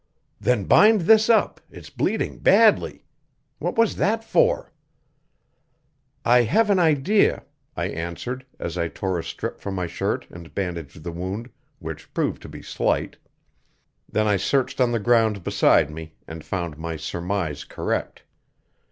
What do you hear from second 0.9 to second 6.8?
this up; it's bleeding badly. What was that for?" "I have an